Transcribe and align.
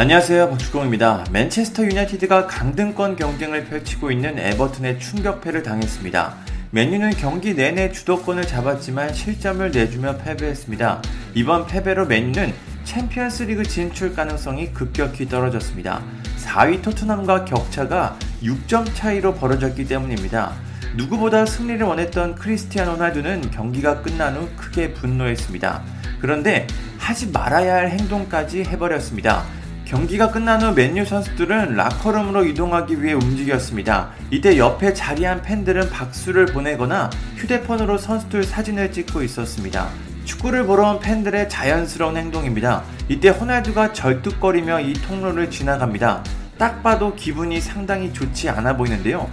안녕하세요 0.00 0.48
박주공입니다. 0.48 1.26
맨체스터 1.30 1.84
유나이티드가 1.84 2.46
강등권 2.46 3.16
경쟁을 3.16 3.66
펼치고 3.66 4.10
있는 4.10 4.38
에버튼의 4.38 4.98
충격패를 4.98 5.62
당했습니다. 5.62 6.36
맨유는 6.70 7.10
경기 7.18 7.52
내내 7.52 7.92
주도권을 7.92 8.46
잡았지만 8.46 9.12
실점을 9.12 9.70
내주며 9.70 10.16
패배했습니다. 10.16 11.02
이번 11.34 11.66
패배로 11.66 12.06
맨유는 12.06 12.54
챔피언스리그 12.84 13.64
진출 13.64 14.14
가능성이 14.14 14.72
급격히 14.72 15.28
떨어졌습니다. 15.28 16.00
4위 16.46 16.80
토트넘과 16.80 17.44
격차가 17.44 18.18
6점 18.42 18.86
차이로 18.94 19.34
벌어졌기 19.34 19.84
때문입니다. 19.84 20.54
누구보다 20.96 21.44
승리를 21.44 21.86
원했던 21.86 22.36
크리스티아노 22.36 22.92
호날두는 22.92 23.50
경기가 23.50 24.00
끝난 24.00 24.34
후 24.34 24.48
크게 24.56 24.94
분노했습니다. 24.94 25.82
그런데 26.22 26.66
하지 26.96 27.26
말아야 27.26 27.74
할 27.74 27.90
행동까지 27.90 28.64
해버렸습니다. 28.64 29.59
경기가 29.90 30.30
끝난 30.30 30.62
후 30.62 30.72
맨유 30.72 31.04
선수들은 31.04 31.74
라커룸으로 31.74 32.44
이동하기 32.44 33.02
위해 33.02 33.12
움직였습니다. 33.12 34.10
이때 34.30 34.56
옆에 34.56 34.94
자리한 34.94 35.42
팬들은 35.42 35.90
박수를 35.90 36.46
보내거나 36.46 37.10
휴대폰으로 37.34 37.98
선수들 37.98 38.44
사진을 38.44 38.92
찍고 38.92 39.24
있었습니다. 39.24 39.88
축구를 40.24 40.64
보러 40.64 40.90
온 40.90 41.00
팬들의 41.00 41.48
자연스러운 41.48 42.16
행동입니다. 42.16 42.84
이때 43.08 43.30
호날두가 43.30 43.92
절뚝거리며 43.92 44.82
이 44.82 44.92
통로를 44.92 45.50
지나갑니다. 45.50 46.22
딱 46.56 46.84
봐도 46.84 47.16
기분이 47.16 47.60
상당히 47.60 48.12
좋지 48.12 48.48
않아 48.48 48.76
보이는데요. 48.76 49.28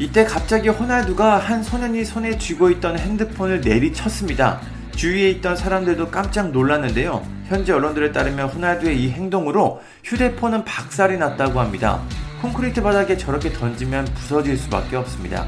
이때 0.00 0.24
갑자기 0.24 0.70
호날두가 0.70 1.38
한 1.38 1.62
소년이 1.62 2.04
손에 2.04 2.36
쥐고 2.36 2.70
있던 2.70 2.98
핸드폰을 2.98 3.60
내리쳤습니다. 3.60 4.60
주위에 4.92 5.30
있던 5.30 5.56
사람들도 5.56 6.10
깜짝 6.10 6.50
놀랐는데요. 6.50 7.26
현지 7.46 7.72
언론들에 7.72 8.12
따르면 8.12 8.48
호날두의 8.48 9.02
이 9.02 9.10
행동으로 9.10 9.82
휴대폰은 10.04 10.64
박살이 10.64 11.18
났다고 11.18 11.60
합니다. 11.60 12.00
콘크리트 12.40 12.82
바닥에 12.82 13.16
저렇게 13.16 13.52
던지면 13.52 14.04
부서질 14.14 14.56
수밖에 14.56 14.96
없습니다. 14.96 15.46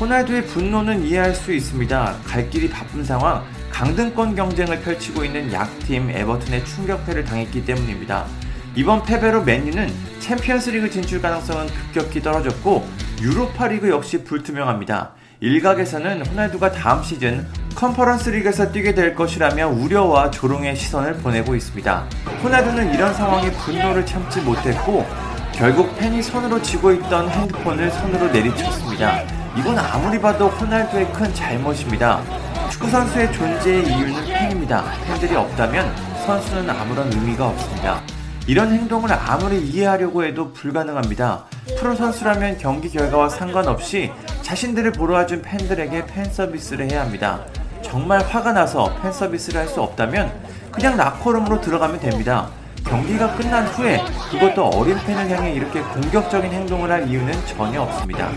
호날두의 0.00 0.46
분노는 0.46 1.04
이해할 1.04 1.34
수 1.34 1.52
있습니다. 1.52 2.16
갈 2.24 2.50
길이 2.50 2.68
바쁜 2.68 3.04
상황, 3.04 3.44
강등권 3.70 4.34
경쟁을 4.34 4.80
펼치고 4.80 5.24
있는 5.24 5.52
약팀 5.52 6.10
에버튼의 6.10 6.64
충격패를 6.64 7.24
당했기 7.24 7.64
때문입니다. 7.64 8.26
이번 8.74 9.02
패배로 9.02 9.42
맨유는 9.42 9.92
챔피언스리그 10.20 10.90
진출 10.90 11.20
가능성은 11.20 11.66
급격히 11.66 12.22
떨어졌고 12.22 12.86
유로파리그 13.20 13.90
역시 13.90 14.24
불투명합니다. 14.24 15.12
일각에서는 15.40 16.26
호날두가 16.26 16.72
다음 16.72 17.02
시즌 17.02 17.46
컨퍼런스 17.74 18.30
리그에서 18.30 18.70
뛰게 18.70 18.94
될 18.94 19.14
것이라며 19.14 19.68
우려와 19.68 20.30
조롱의 20.30 20.76
시선을 20.76 21.14
보내고 21.14 21.54
있습니다. 21.54 22.04
호날두는 22.42 22.94
이런 22.94 23.12
상황에 23.14 23.50
분노를 23.52 24.06
참지 24.06 24.40
못했고 24.40 25.06
결국 25.52 25.96
팬이 25.96 26.22
손으로 26.22 26.60
쥐고 26.62 26.92
있던 26.92 27.28
핸드폰을 27.28 27.90
손으로 27.90 28.28
내리쳤습니다. 28.28 29.22
이건 29.56 29.78
아무리 29.78 30.20
봐도 30.20 30.48
호날두의 30.48 31.12
큰 31.12 31.32
잘못입니다. 31.34 32.22
축구 32.70 32.88
선수의 32.88 33.32
존재의 33.32 33.86
이유는 33.86 34.24
팬입니다. 34.24 34.84
팬들이 35.06 35.34
없다면 35.34 35.94
선수는 36.26 36.70
아무런 36.70 37.12
의미가 37.12 37.48
없습니다. 37.48 38.00
이런 38.46 38.72
행동을 38.72 39.12
아무리 39.12 39.60
이해하려고 39.60 40.24
해도 40.24 40.52
불가능합니다. 40.52 41.44
프로 41.78 41.94
선수라면 41.94 42.58
경기 42.58 42.88
결과와 42.88 43.28
상관없이 43.28 44.10
자신들을 44.42 44.92
보러 44.92 45.14
와준 45.14 45.42
팬들에게 45.42 46.06
팬 46.06 46.24
서비스를 46.24 46.90
해야 46.90 47.02
합니다. 47.02 47.44
정말 47.82 48.20
화가 48.24 48.52
나서 48.52 48.94
팬 49.02 49.12
서비스를 49.12 49.60
할 49.60 49.68
수 49.68 49.80
없다면 49.80 50.32
그냥 50.70 50.96
라커룸으로 50.96 51.60
들어가면 51.60 52.00
됩니다. 52.00 52.48
경기가 52.84 53.34
끝난 53.36 53.66
후에 53.68 54.00
그것도 54.30 54.66
어린 54.70 54.98
팬을 55.06 55.30
향해 55.30 55.52
이렇게 55.52 55.80
공격적인 55.80 56.50
행동을 56.50 56.90
할 56.90 57.08
이유는 57.08 57.32
전혀 57.46 57.80
없습니다. 57.82 58.28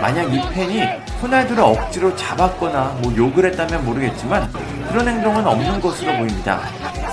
만약 0.00 0.32
이 0.32 0.40
팬이 0.52 0.82
호날두를 1.22 1.62
억지로 1.62 2.14
잡았거나 2.14 2.98
뭐 3.02 3.16
욕을 3.16 3.46
했다면 3.46 3.84
모르겠지만 3.84 4.52
그런 4.90 5.08
행동은 5.08 5.46
없는 5.46 5.80
것으로 5.80 6.12
보입니다. 6.18 6.60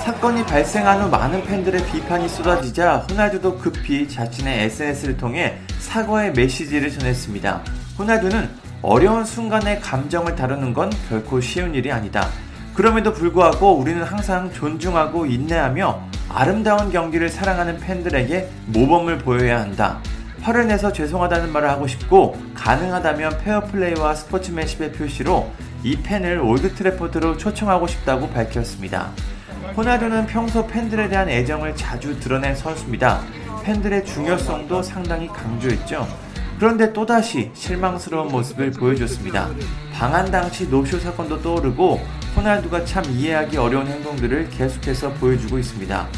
사건이 0.04 0.44
발생한 0.44 1.00
후 1.02 1.08
많은 1.08 1.42
팬들의 1.44 1.86
비판이 1.86 2.28
쏟아지자 2.28 3.06
호날두도 3.10 3.58
급히 3.58 4.06
자신의 4.06 4.64
SNS를 4.64 5.16
통해 5.16 5.56
사과의 5.78 6.32
메시지를 6.34 6.90
전했습니다. 6.90 7.62
호날두는 7.98 8.50
어려운 8.86 9.24
순간의 9.24 9.80
감정을 9.80 10.36
다루는 10.36 10.74
건 10.74 10.92
결코 11.08 11.40
쉬운 11.40 11.74
일이 11.74 11.90
아니다. 11.90 12.28
그럼에도 12.74 13.14
불구하고 13.14 13.78
우리는 13.78 14.02
항상 14.02 14.52
존중하고 14.52 15.24
인내하며 15.24 16.02
아름다운 16.28 16.92
경기를 16.92 17.30
사랑하는 17.30 17.78
팬들에게 17.78 18.46
모범을 18.66 19.16
보여야 19.18 19.58
한다. 19.62 20.00
화를 20.42 20.66
내서 20.66 20.92
죄송하다는 20.92 21.50
말을 21.50 21.70
하고 21.70 21.86
싶고 21.86 22.36
가능하다면 22.52 23.38
페어플레이와 23.38 24.14
스포츠맨십의 24.16 24.92
표시로 24.92 25.50
이 25.82 25.96
팬을 26.02 26.38
올드 26.40 26.74
트래포드로 26.74 27.38
초청하고 27.38 27.86
싶다고 27.86 28.28
밝혔습니다. 28.28 29.12
호날두는 29.74 30.26
평소 30.26 30.66
팬들에 30.66 31.08
대한 31.08 31.30
애정을 31.30 31.74
자주 31.74 32.20
드러낸 32.20 32.54
선수입니다. 32.54 33.22
팬들의 33.62 34.04
중요성도 34.04 34.82
상당히 34.82 35.26
강조했죠. 35.28 36.06
그런데 36.58 36.92
또다시 36.92 37.50
실망스러운 37.54 38.28
모습을 38.30 38.70
보여줬습니다. 38.70 39.50
방한 39.92 40.30
당시 40.30 40.68
노쇼 40.68 40.98
사건도 40.98 41.42
떠오르고 41.42 42.00
호날두가 42.36 42.84
참 42.84 43.04
이해하기 43.04 43.56
어려운 43.56 43.86
행동들을 43.86 44.50
계속해서 44.50 45.12
보여주고 45.14 45.58
있습니다. 45.58 46.08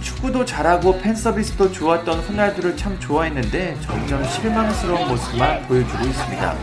축구도 0.00 0.44
잘하고 0.44 1.00
팬 1.00 1.14
서비스도 1.14 1.70
좋았던 1.70 2.20
호날두를 2.20 2.76
참 2.76 2.98
좋아했는데 2.98 3.78
점점 3.80 4.24
실망스러운 4.24 5.08
모습만 5.08 5.66
보여주고 5.68 6.04
있습니다. 6.04 6.56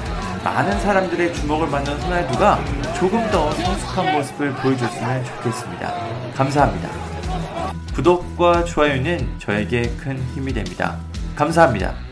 많은 0.43 0.79
사람들의 0.81 1.33
주목을 1.33 1.69
받는 1.69 1.93
호날두가 2.01 2.59
조금 2.97 3.29
더 3.31 3.51
성숙한 3.51 4.13
모습을 4.13 4.53
보여줬으면 4.55 5.25
좋겠습니다. 5.25 5.93
감사합니다. 6.35 6.89
구독과 7.95 8.65
좋아요는 8.65 9.39
저에게 9.39 9.93
큰 9.97 10.21
힘이 10.33 10.53
됩니다. 10.53 10.97
감사합니다. 11.35 12.08